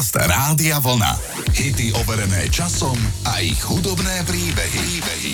[0.00, 1.12] Podcast Rádia Vlna.
[1.52, 2.96] Hity overené časom
[3.28, 4.80] a ich hudobné príbehy.
[4.96, 5.32] príbehy.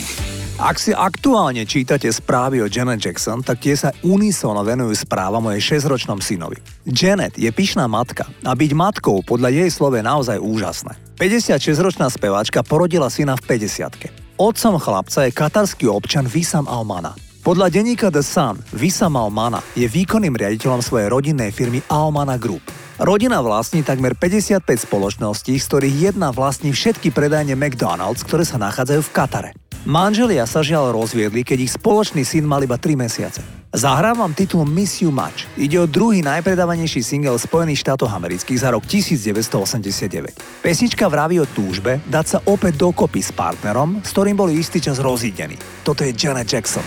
[0.58, 5.78] Ak si aktuálne čítate správy o Janet Jackson, tak tie sa unisono venujú správa mojej
[5.78, 6.58] 6-ročnom synovi.
[6.82, 11.14] Janet je pyšná matka a byť matkou podľa jej slove naozaj úžasné.
[11.14, 17.14] 56-ročná speváčka porodila syna v 50 Otcom chlapca je katarský občan Visam Almana.
[17.46, 22.85] Podľa denníka The Sun, Visam Almana je výkonným riaditeľom svojej rodinnej firmy Almana Group.
[22.96, 29.00] Rodina vlastní takmer 55 spoločností, z ktorých jedna vlastní všetky predajne McDonald's, ktoré sa nachádzajú
[29.04, 29.50] v Katare.
[29.84, 33.44] Manželia sa žiaľ rozviedli, keď ich spoločný syn mal iba 3 mesiace.
[33.76, 35.44] Zahrávam titul Miss You Much.
[35.60, 40.64] Ide o druhý najpredávanejší single Spojených štátov amerických za rok 1989.
[40.64, 44.96] Pesnička vraví o túžbe dať sa opäť dokopy s partnerom, s ktorým boli istý čas
[45.04, 45.60] rozídení.
[45.84, 46.82] Toto je Janet Jackson.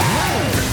[0.00, 0.67] That's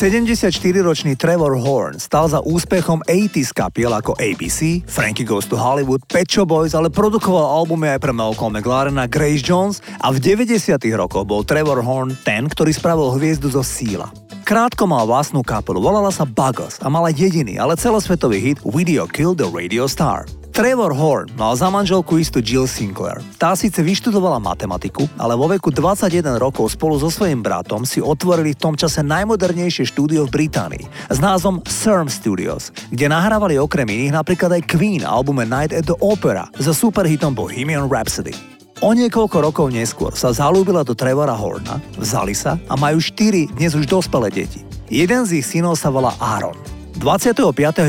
[0.00, 6.24] 74-ročný Trevor Horn stal za úspechom 80s kapiel ako ABC, Frankie Goes to Hollywood, Pet
[6.48, 10.56] Boys, ale produkoval albumy aj pre Malcolm McLaren a Grace Jones a v 90
[10.96, 14.08] rokoch bol Trevor Horn ten, ktorý spravil hviezdu zo síla.
[14.48, 19.36] Krátko mal vlastnú kapelu, volala sa Buggles a mala jediný, ale celosvetový hit Video Kill
[19.36, 20.24] the Radio Star.
[20.50, 23.22] Trevor Horn mal za manželku istú Jill Sinclair.
[23.38, 28.58] Tá síce vyštudovala matematiku, ale vo veku 21 rokov spolu so svojím bratom si otvorili
[28.58, 34.12] v tom čase najmodernejšie štúdio v Británii s názvom CERM Studios, kde nahrávali okrem iných
[34.18, 38.34] napríklad aj Queen albume Night at the Opera so superhitom Bohemian Rhapsody.
[38.82, 43.78] O niekoľko rokov neskôr sa zalúbila do Trevora Horna, vzali sa a majú štyri dnes
[43.78, 44.66] už dospelé deti.
[44.90, 46.79] Jeden z ich synov sa volá Aaron.
[47.00, 47.32] 25.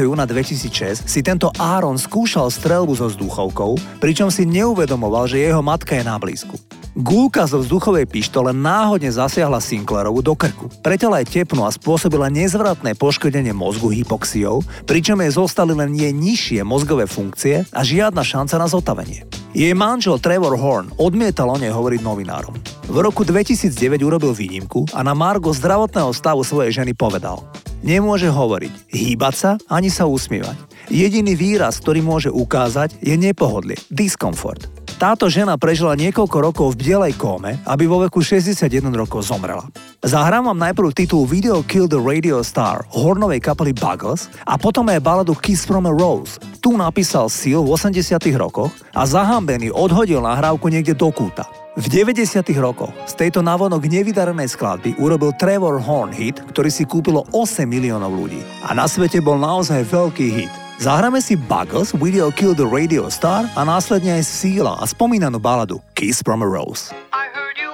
[0.08, 6.00] júna 2006 si tento Aaron skúšal strelbu so vzduchovkou, pričom si neuvedomoval, že jeho matka
[6.00, 6.56] je na blízku.
[6.96, 10.72] Gulka zo vzduchovej pištole náhodne zasiahla Sinclairovu do krku.
[10.80, 16.64] Pretela aj tepnu a spôsobila nezvratné poškodenie mozgu hypoxiou, pričom jej zostali len jej nižšie
[16.64, 19.28] mozgové funkcie a žiadna šanca na zotavenie.
[19.52, 22.56] Jej manžel Trevor Horn odmietal o nej hovoriť novinárom.
[22.88, 23.76] V roku 2009
[24.08, 27.44] urobil výnimku a na Margo zdravotného stavu svojej ženy povedal
[27.82, 30.54] Nemôže hovoriť, hýbať sa ani sa usmievať.
[30.94, 34.81] Jediný výraz, ktorý môže ukázať, je nepohodlie, diskomfort.
[35.02, 39.66] Táto žena prežila niekoľko rokov v bielej kóme, aby vo veku 61 rokov zomrela.
[40.06, 45.02] Zahrám vám najprv titul Video Kill the Radio Star hornovej kapely Buggles a potom aj
[45.02, 46.38] baladu Kiss from a Rose.
[46.62, 47.98] Tu napísal Seal v 80
[48.38, 51.50] rokoch a zahambený odhodil nahrávku niekde do kúta.
[51.82, 52.46] V 90.
[52.62, 58.14] rokoch z tejto navonok nevydarenej skladby urobil Trevor Horn hit, ktorý si kúpilo 8 miliónov
[58.14, 58.46] ľudí.
[58.70, 60.61] A na svete bol naozaj veľký hit.
[60.82, 65.78] Zahráme si Buggles, Video Kill the Radio Star a následne aj Seala a spomínanú baladu
[65.94, 66.90] Kiss from a Rose.
[67.14, 67.70] I heard you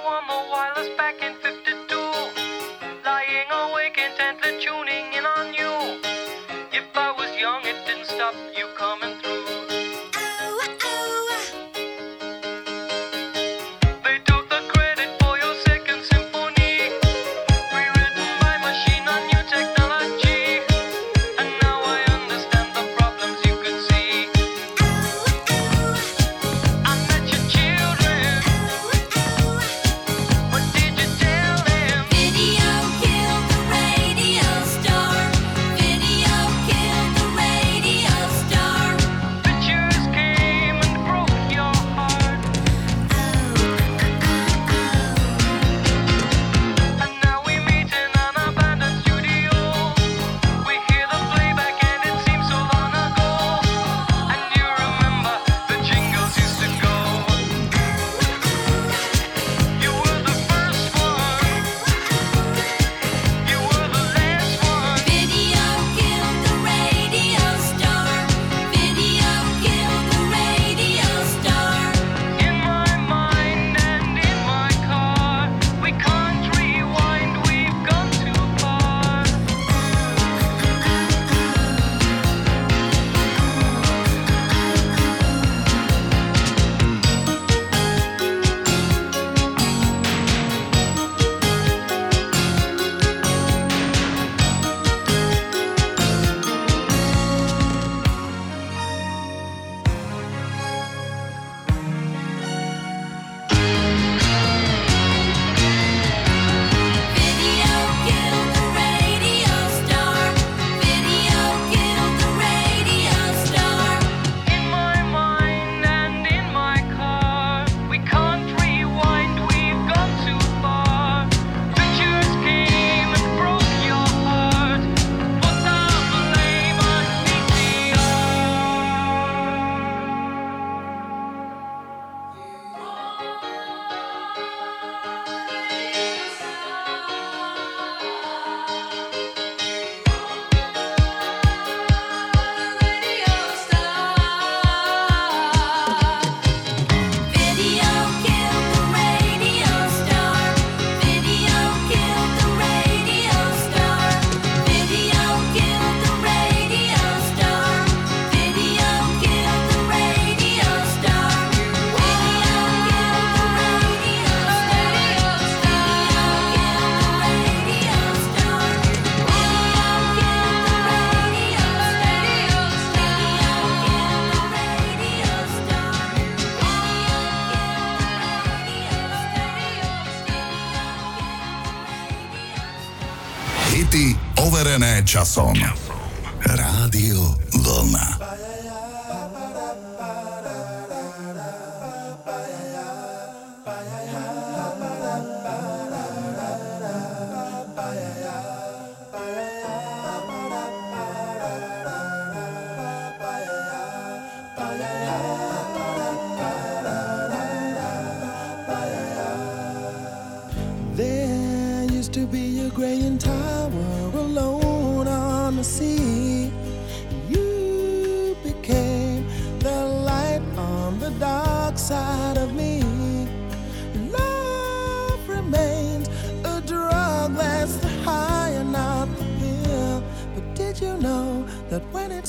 [185.38, 185.77] overené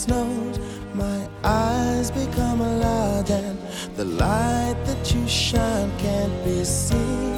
[0.09, 0.59] snows,
[0.95, 3.59] my eyes become large and
[3.97, 7.38] the light that you shine can't be seen?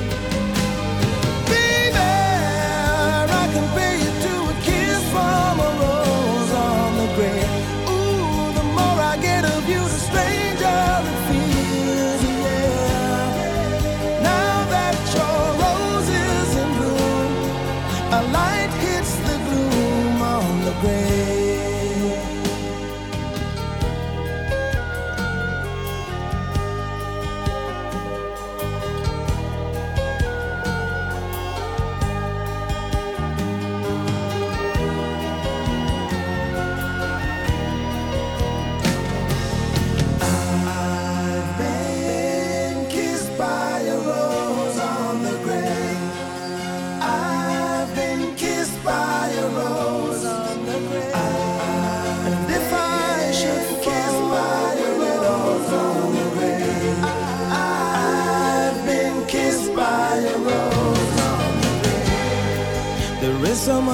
[9.11, 11.20] I get of you, the stranger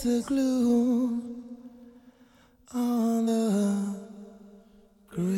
[0.00, 1.20] Hits the gloom
[2.72, 3.44] on the
[5.12, 5.28] grave.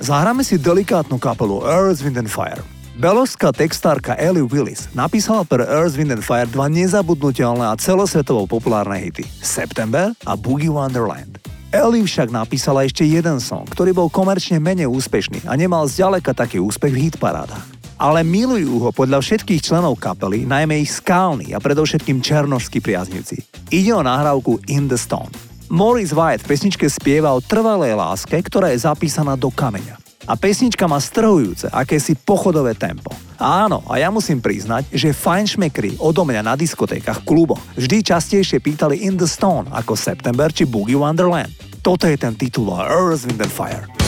[0.00, 2.58] Zahráme si delikátnu kapelu Earth, Wind and Fire.
[3.00, 8.98] Beloská textárka Ellie Willis napísala pre Earth, Wind and Fire dva nezabudnutelné a celosvetovo populárne
[8.98, 11.38] hity September a Boogie Wonderland.
[11.70, 16.58] Ellie však napísala ešte jeden song, ktorý bol komerčne menej úspešný a nemal zďaleka taký
[16.58, 17.79] úspech v hitparádach.
[18.00, 23.44] Ale milujú ho podľa všetkých členov kapely, najmä ich skálni a predovšetkým černošskí priaznivci.
[23.68, 25.28] Ide o nahrávku In the Stone.
[25.68, 30.00] Morris White v pesničke spieva o trvalej láske, ktorá je zapísaná do kameňa.
[30.24, 33.12] A pesnička má strhujúce, akési pochodové tempo.
[33.36, 39.04] Áno, a ja musím priznať, že fajnšmekry odo mňa na diskotékach, kluboch vždy častejšie pýtali
[39.04, 41.52] In the Stone ako September či Boogie Wonderland.
[41.84, 43.99] Toto je ten titul Earth, Wind and Fire.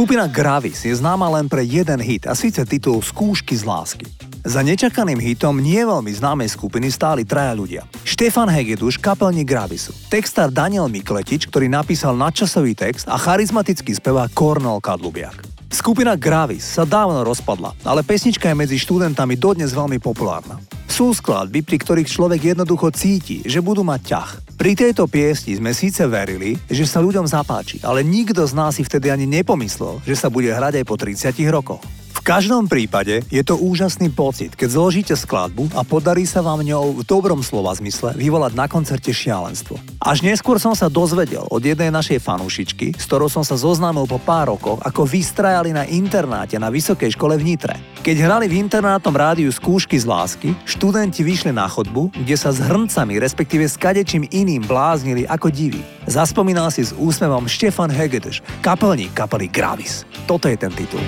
[0.00, 4.08] Skupina Gravis je známa len pre jeden hit a síce titul Skúšky z lásky.
[4.48, 7.84] Za nečakaným hitom nie veľmi známej skupiny stáli traja ľudia.
[8.08, 14.80] Štefan Hegeduš, kapelník Gravisu, textár Daniel Mikletič, ktorý napísal nadčasový text a charizmatický spevák Kornel
[14.80, 15.36] Kadlubiak.
[15.68, 20.56] Skupina Gravis sa dávno rozpadla, ale pesnička je medzi študentami dodnes veľmi populárna.
[20.88, 24.30] Sú skladby, pri ktorých človek jednoducho cíti, že budú mať ťah.
[24.60, 28.84] Pri tejto piesni sme síce verili, že sa ľuďom zapáči, ale nikto z nás si
[28.84, 31.80] vtedy ani nepomyslel, že sa bude hrať aj po 30 rokoch.
[32.10, 37.00] V každom prípade je to úžasný pocit, keď zložíte skladbu a podarí sa vám ňou
[37.00, 39.78] v dobrom slova zmysle vyvolať na koncerte šialenstvo.
[40.02, 44.18] Až neskôr som sa dozvedel od jednej našej fanúšičky, s ktorou som sa zoznámil po
[44.18, 47.78] pár rokoch, ako vystrajali na internáte na vysokej škole v Nitre.
[48.02, 52.58] Keď hrali v internátnom rádiu skúšky z lásky, študenti vyšli na chodbu, kde sa s
[52.58, 55.80] hrncami, respektíve s kadečím iným bláznili ako diví.
[56.10, 60.02] Zaspomínal si s úsmevom Štefan Hegedeš, kapelník kapely Gravis.
[60.26, 61.02] Toto je ten titul.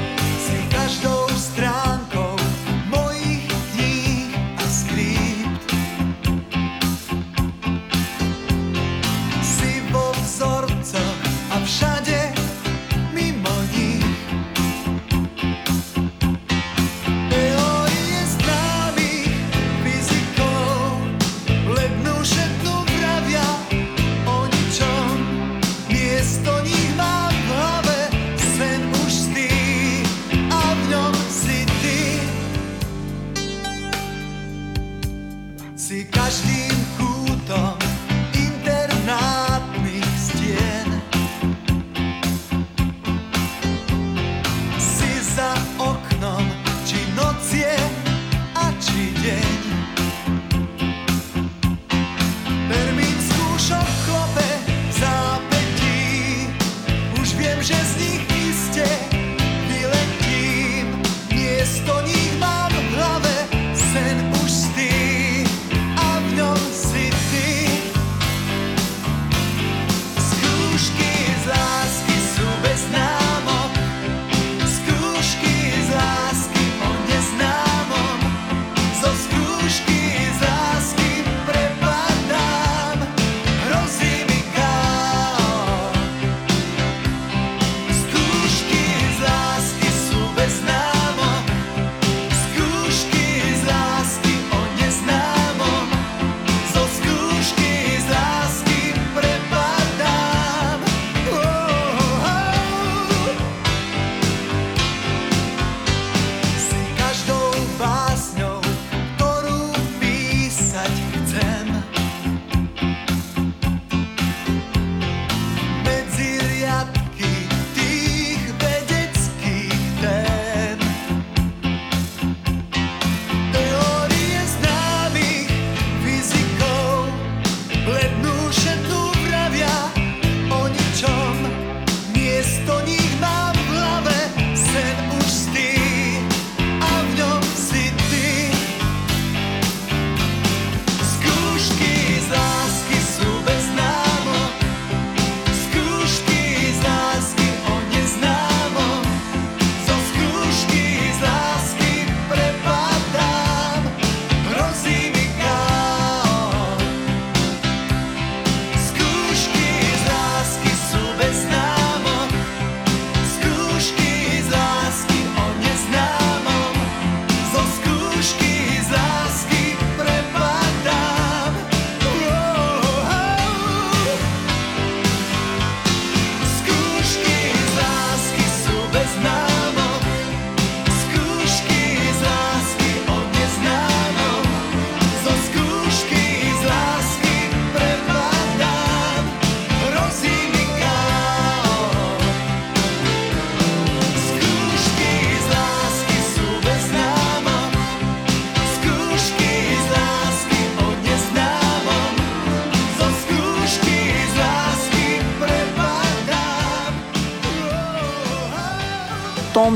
[1.00, 1.82] atrás estranho.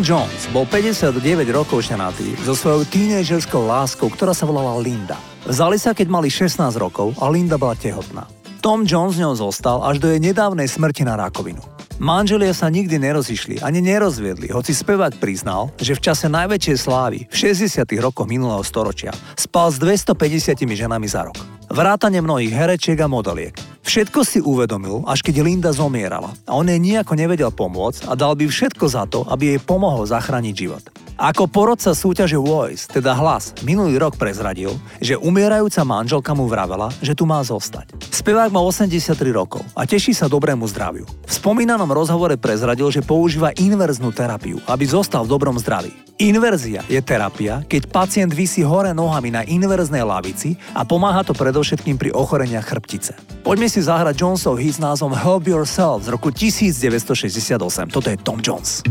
[0.07, 1.19] Jones bol 59
[1.51, 5.19] rokov ženatý so svojou tínežerskou láskou, ktorá sa volala Linda.
[5.43, 8.23] Vzali sa, keď mali 16 rokov a Linda bola tehotná.
[8.63, 11.59] Tom Jones s ňou zostal až do jej nedávnej smrti na rakovinu.
[11.99, 17.35] Manželia sa nikdy nerozišli ani nerozviedli, hoci spevák priznal, že v čase najväčšej slávy v
[17.51, 17.83] 60.
[17.99, 21.39] rokoch minulého storočia spal s 250 ženami za rok.
[21.67, 23.59] Vrátane mnohých herečiek a modeliek.
[23.87, 28.35] Všetko si uvedomil, až keď Linda zomierala a on jej nejako nevedel pomôcť a dal
[28.35, 30.83] by všetko za to, aby jej pomohol zachrániť život.
[31.17, 37.17] Ako porodca súťaže Voice, teda hlas, minulý rok prezradil, že umierajúca manželka mu vravela, že
[37.17, 37.89] tu má zostať.
[38.13, 41.09] Spevák má 83 rokov a teší sa dobrému zdraviu.
[41.09, 45.89] V spomínanom rozhovore prezradil, že používa inverznú terapiu, aby zostal v dobrom zdraví.
[46.21, 51.97] Inverzia je terapia, keď pacient vysí hore nohami na inverznej lavici a pomáha to predovšetkým
[51.97, 53.17] pri ochoreniach chrbtice.
[53.41, 57.57] Poďme si zahrať Jonesov hit s názvom Help Yourself z roku 1968.
[57.89, 58.85] Toto je Tom Jones.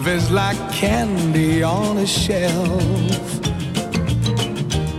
[0.00, 3.46] Love is like candy on a shelf.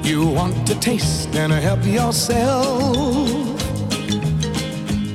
[0.06, 3.58] You want to taste and help yourself.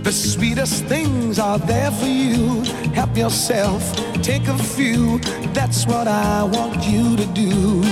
[0.03, 2.63] The sweetest things are there for you.
[2.95, 3.81] Help yourself,
[4.23, 5.21] take a few.
[5.55, 7.83] That's what I want you to do.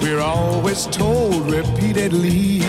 [0.00, 2.60] We're always told repeatedly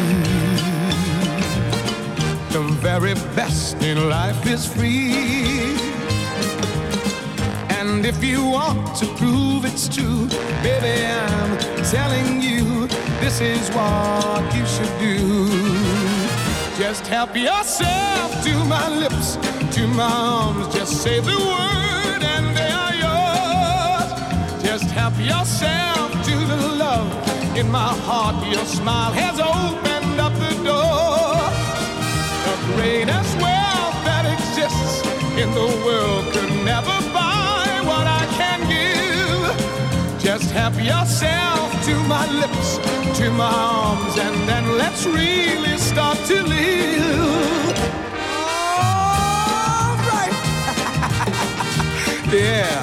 [2.51, 5.54] the very best in life is free.
[7.95, 10.27] And if you want to prove it's true,
[10.61, 12.87] baby, I'm telling you,
[13.23, 15.47] this is what you should do.
[16.77, 19.37] Just help yourself to my lips,
[19.77, 20.75] to my arms.
[20.75, 24.61] Just say the word and they are yours.
[24.61, 27.09] Just help yourself to the love
[27.57, 28.35] in my heart.
[28.45, 31.39] Your smile has opened up the door.
[32.47, 35.01] The greatest wealth that exists
[35.41, 37.44] in the world could never buy
[40.37, 42.77] Just help yourself to my lips,
[43.17, 47.77] to my arms, and then let's really start to live.
[48.43, 50.33] All right.
[52.33, 52.81] yeah.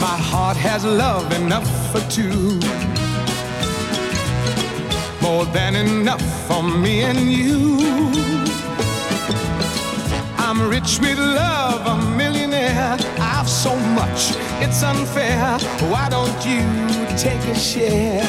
[0.00, 2.95] My heart has love enough for two.
[5.26, 7.78] More than enough for me and you.
[10.38, 12.96] I'm rich with love, a millionaire.
[13.18, 15.58] I've so much, it's unfair.
[15.90, 16.62] Why don't you
[17.18, 18.22] take a share?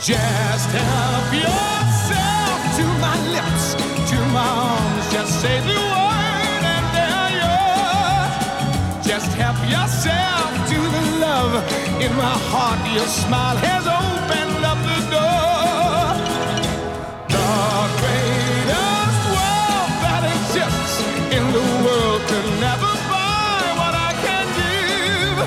[0.00, 3.74] Just help yourself to my lips,
[4.10, 5.12] to my arms.
[5.12, 9.06] Just say the word and they're yours.
[9.06, 10.35] Just help yourself
[11.46, 12.80] love in my heart.
[12.94, 16.04] Your smile has opened up the door.
[17.34, 17.50] The
[18.00, 20.96] greatest wealth that exists
[21.36, 25.38] in the world could never buy what I can give.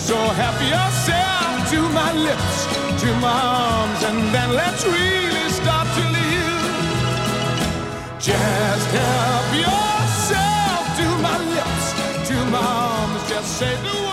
[0.00, 2.56] So help yourself to my lips,
[3.02, 3.38] to my
[3.72, 6.64] arms, and then let's really start to live.
[8.18, 11.84] Just help yourself to my lips,
[12.28, 13.20] to my arms.
[13.28, 14.05] Just say the word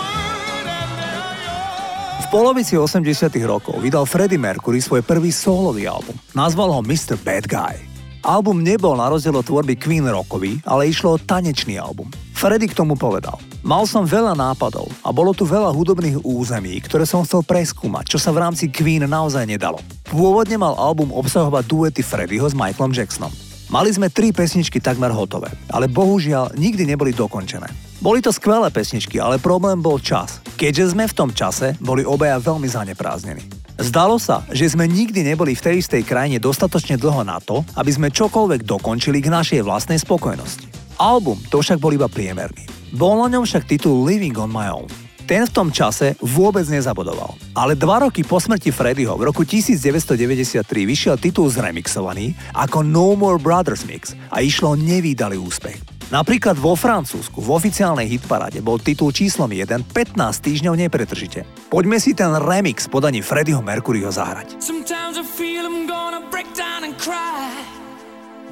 [2.34, 6.18] polovici 80 rokov vydal Freddie Mercury svoj prvý solový album.
[6.34, 7.14] Nazval ho Mr.
[7.14, 7.78] Bad Guy.
[8.26, 12.10] Album nebol na rozdiel od tvorby Queen rockový, ale išlo o tanečný album.
[12.34, 13.38] Freddie k tomu povedal.
[13.62, 18.18] Mal som veľa nápadov a bolo tu veľa hudobných území, ktoré som chcel preskúmať, čo
[18.18, 19.78] sa v rámci Queen naozaj nedalo.
[20.10, 23.30] Pôvodne mal album obsahovať duety Freddieho s Michaelom Jacksonom.
[23.70, 27.93] Mali sme tri pesničky takmer hotové, ale bohužiaľ nikdy neboli dokončené.
[28.04, 30.44] Boli to skvelé pesničky, ale problém bol čas.
[30.60, 33.48] Keďže sme v tom čase, boli obaja veľmi zanepráznení.
[33.80, 37.88] Zdalo sa, že sme nikdy neboli v tej istej krajine dostatočne dlho na to, aby
[37.88, 40.68] sme čokoľvek dokončili k našej vlastnej spokojnosti.
[41.00, 42.68] Album to však bol iba priemerný.
[42.92, 44.84] Bol na ňom však titul Living on my own.
[45.24, 47.32] Ten v tom čase vôbec nezabodoval.
[47.56, 53.40] Ale dva roky po smrti Freddyho v roku 1993 vyšiel titul zremixovaný ako No More
[53.40, 55.93] Brothers Mix a išlo nevýdalý úspech.
[56.14, 61.42] Napríklad vo Francúzsku v oficiálnej hitparáde bol titul číslom 1 15 týždňov nepretržite.
[61.66, 64.54] Poďme si ten remix podaní Freddieho Mercuryho zahrať.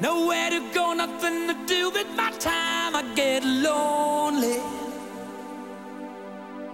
[0.03, 2.97] Nowhere to go, nothing to do with my time.
[2.97, 4.59] I get lonely.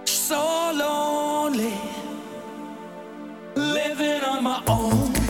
[0.02, 0.40] So
[0.74, 1.70] lonely.
[3.54, 5.29] Living on my own.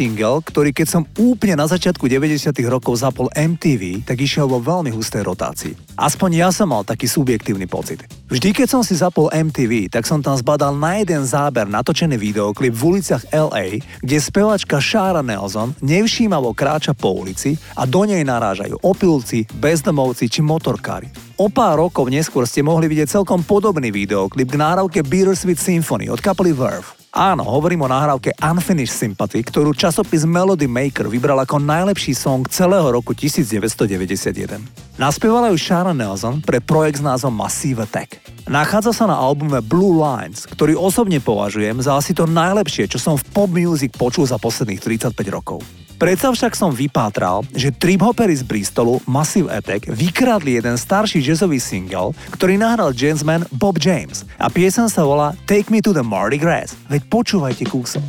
[0.00, 4.88] Single, ktorý keď som úplne na začiatku 90 rokov zapol MTV, tak išiel vo veľmi
[4.96, 5.76] hustej rotácii.
[6.00, 8.08] Aspoň ja som mal taký subjektívny pocit.
[8.32, 12.72] Vždy, keď som si zapol MTV, tak som tam zbadal na jeden záber natočený videoklip
[12.72, 18.80] v uliciach LA, kde spevačka Shara Nelson nevšímavo kráča po ulici a do nej narážajú
[18.80, 21.12] opilci, bezdomovci či motorkári.
[21.36, 26.24] O pár rokov neskôr ste mohli vidieť celkom podobný videoklip k náravke Bittersweet Symphony od
[26.24, 26.99] kapely Verve.
[27.10, 32.86] Áno, hovorím o nahrávke Unfinished Sympathy, ktorú časopis Melody Maker vybral ako najlepší song celého
[32.86, 34.62] roku 1991.
[34.94, 38.22] Naspievala ju Sharon Nelson pre projekt s názvom Massive Attack.
[38.46, 43.18] Nachádza sa na albume Blue Lines, ktorý osobne považujem za asi to najlepšie, čo som
[43.18, 45.66] v pop music počul za posledných 35 rokov.
[46.00, 52.16] Predsa však som vypátral, že trip-hopery z Bristolu Massive Attack vykradli jeden starší jazzový single,
[52.32, 56.72] ktorý nahral jazzman Bob James a piesen sa volá Take Me to the Mardi Gras.
[56.88, 58.08] Veď počúvajte kúsok.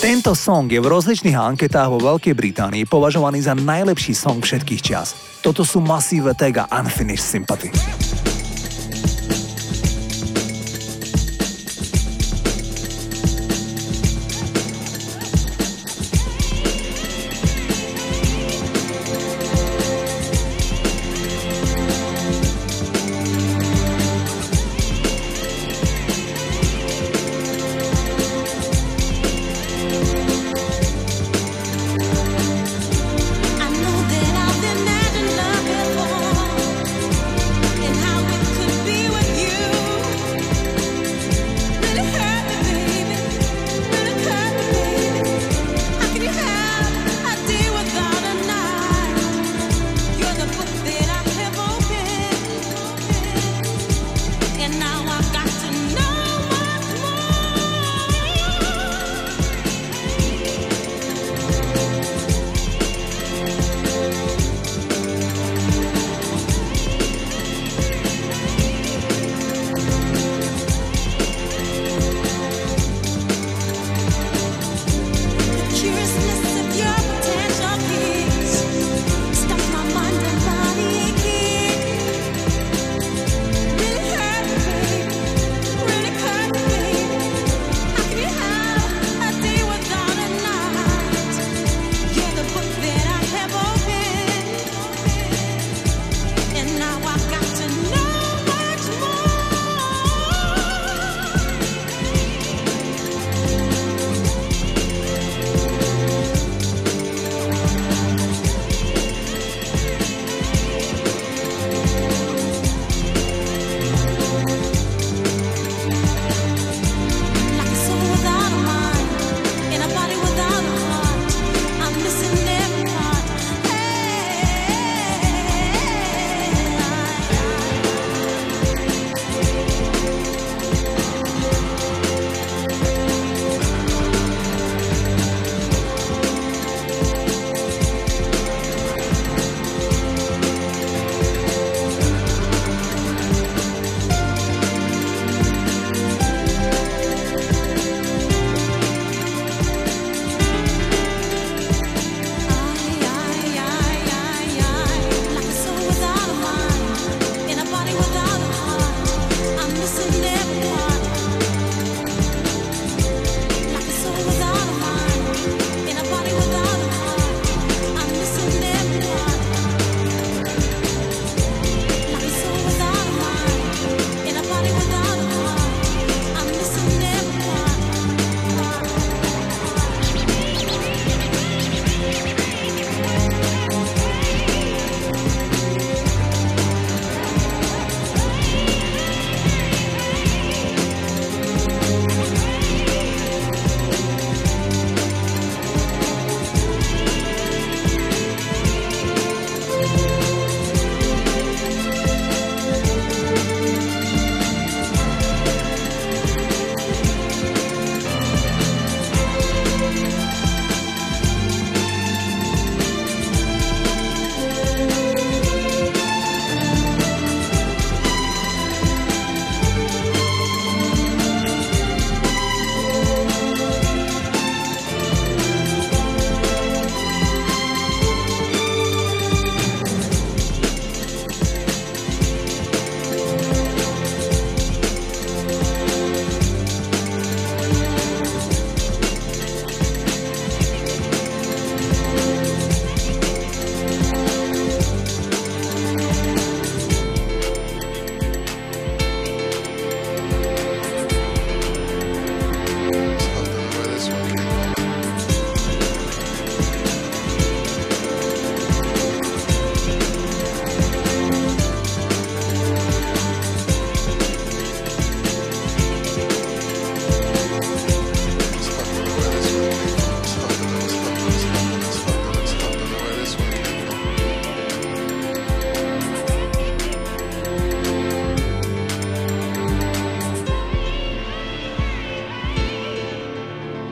[0.00, 5.12] Tento song je v rozličných anketách vo Veľkej Británii považovaný za najlepší song všetkých čias.
[5.44, 7.68] Toto sú Attack a Unfinished Sympathy.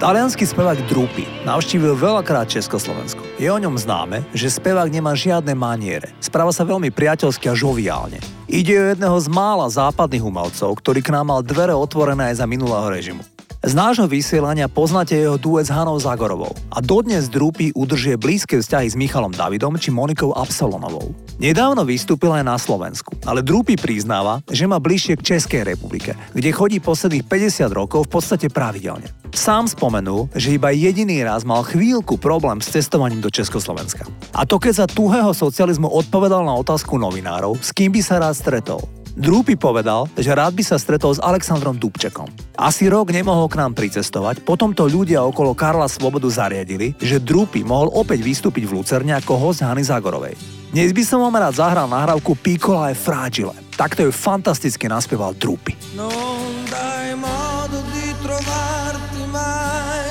[0.05, 3.25] Talianský spevák Drupy navštívil veľakrát Československo.
[3.41, 6.13] Je o ňom známe, že spevák nemá žiadne maniere.
[6.21, 8.21] Správa sa veľmi priateľsky a žoviálne.
[8.45, 12.45] Ide o jedného z mála západných umelcov, ktorý k nám mal dvere otvorené aj za
[12.45, 13.25] minulého režimu.
[13.65, 18.91] Z nášho vysielania poznáte jeho duet s Hanou Zagorovou a dodnes Drupy udržuje blízke vzťahy
[18.91, 21.15] s Michalom Davidom či Monikou Absolonovou.
[21.39, 26.51] Nedávno vystúpil aj na Slovensku, ale Drupy priznáva, že má bližšie k Českej republike, kde
[26.51, 29.07] chodí posledných 50 rokov v podstate pravidelne.
[29.35, 34.07] Sám spomenul, že iba jediný raz mal chvíľku problém s cestovaním do Československa.
[34.31, 38.39] A to keď za tuhého socializmu odpovedal na otázku novinárov, s kým by sa rád
[38.39, 38.83] stretol.
[39.15, 42.27] Drúpy povedal, že rád by sa stretol s Alexandrom Dubčekom.
[42.59, 47.63] Asi rok nemohol k nám pricestovať, potom to ľudia okolo Karla Svobodu zariadili, že Drúpy
[47.63, 50.35] mohol opäť vystúpiť v Lucerne ako host Hany Zagorovej.
[50.75, 53.55] Dnes by som vám rád zahral nahrávku Piccola e Fragile.
[53.79, 55.79] Takto ju fantasticky naspieval Drúpy.
[55.95, 60.11] Non dai modo di trovarti mai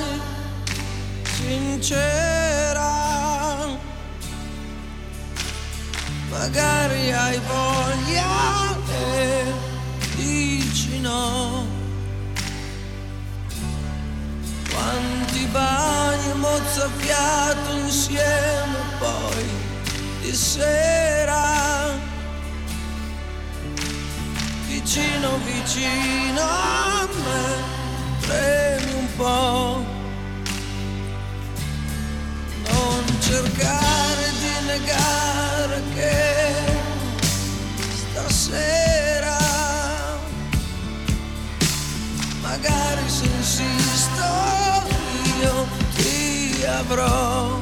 [1.28, 2.88] sincera.
[6.32, 8.62] Magari hai voglia
[11.04, 11.66] dici no.
[14.72, 19.45] Quanti bagni mozzafiato insieme poi
[20.22, 21.91] di sera
[24.68, 27.45] vicino vicino a me
[28.22, 29.86] premi un po'
[32.70, 36.54] non cercare di negare che
[38.12, 39.43] stasera
[42.54, 43.64] Μαγάρισες εσύ
[44.04, 44.32] στο
[45.26, 47.53] ήλιο και αυρό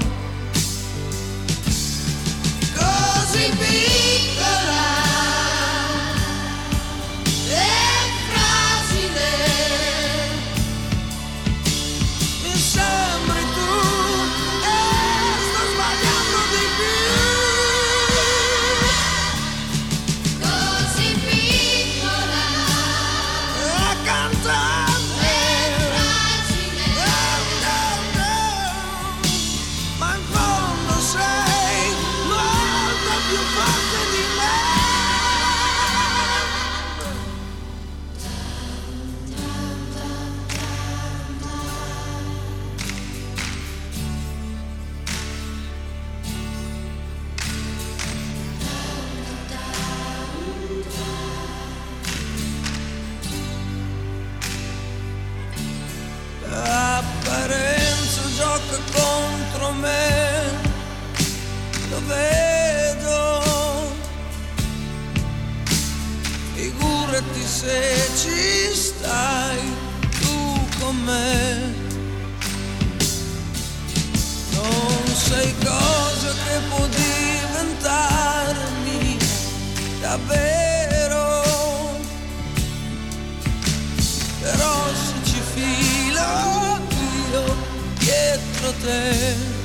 [89.22, 89.61] there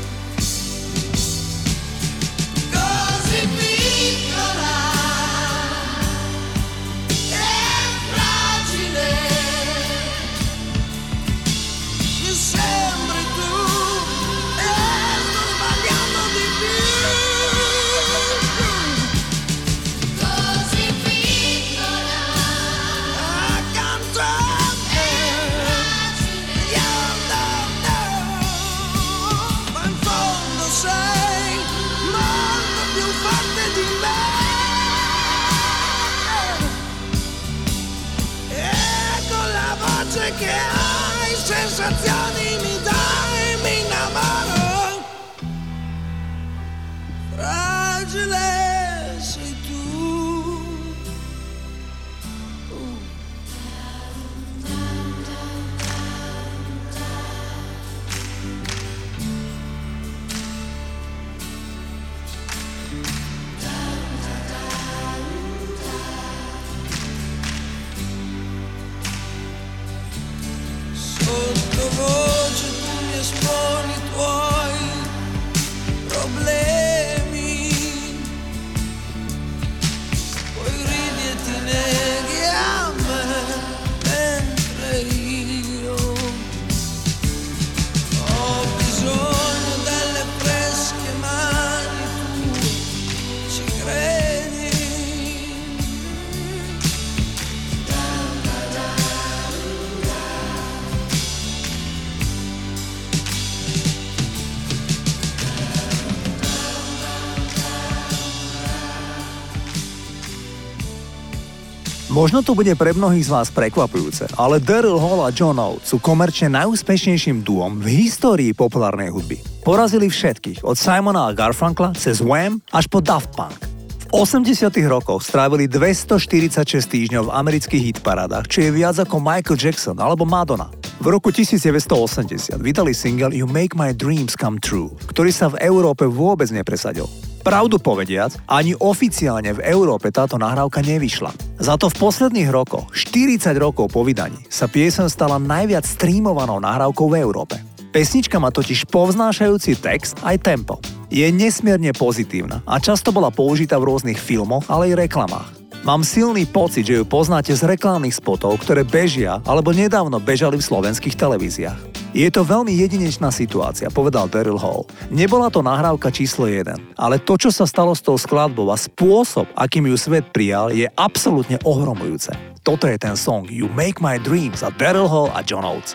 [112.16, 116.00] Možno to bude pre mnohých z vás prekvapujúce, ale Daryl Hall a John Oates sú
[116.00, 119.36] komerčne najúspešnejším duom v histórii populárnej hudby.
[119.60, 123.60] Porazili všetkých, od Simona a Garfunkla cez Wham až po Daft Punk.
[124.08, 124.48] V 80
[124.88, 126.56] rokoch strávili 246
[126.88, 130.72] týždňov v amerických hitparádach, čo je viac ako Michael Jackson alebo Madonna.
[131.04, 136.08] V roku 1980 vydali single You Make My Dreams Come True, ktorý sa v Európe
[136.08, 137.04] vôbec nepresadil.
[137.46, 141.30] Pravdu povediac, ani oficiálne v Európe táto nahrávka nevyšla.
[141.62, 147.06] Za to v posledných rokoch, 40 rokov po vydaní, sa piesen stala najviac streamovanou nahrávkou
[147.06, 147.54] v Európe.
[147.94, 150.82] Pesnička má totiž povznášajúci text aj tempo.
[151.06, 155.48] Je nesmierne pozitívna a často bola použitá v rôznych filmoch, ale aj reklamách.
[155.86, 160.66] Mám silný pocit, že ju poznáte z reklamných spotov, ktoré bežia alebo nedávno bežali v
[160.66, 161.95] slovenských televíziách.
[162.16, 164.88] Je to veľmi jedinečná situácia, povedal Daryl Hall.
[165.12, 169.44] Nebola to nahrávka číslo 1, ale to, čo sa stalo s tou skladbou a spôsob,
[169.52, 172.32] akým ju svet prijal, je absolútne ohromujúce.
[172.64, 175.92] Toto je ten song You Make My Dreams a Daryl Hall a John Oates.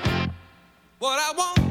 [1.01, 1.70] What I want,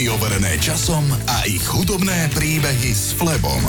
[0.00, 3.60] Hity overené časom a ich hudobné príbehy s Flebom.